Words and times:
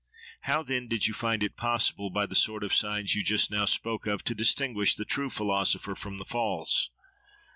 —How, 0.45 0.63
then, 0.63 0.87
did 0.87 1.05
you 1.05 1.13
find 1.13 1.43
it 1.43 1.55
possible, 1.55 2.09
by 2.09 2.25
the 2.25 2.33
sort 2.33 2.63
of 2.63 2.73
signs 2.73 3.13
you 3.13 3.23
just 3.23 3.51
now 3.51 3.65
spoke 3.65 4.07
of, 4.07 4.23
to 4.23 4.33
distinguish 4.33 4.95
the 4.95 5.05
true 5.05 5.29
philosopher 5.29 5.93
from 5.93 6.17
the 6.17 6.25
false? 6.25 6.89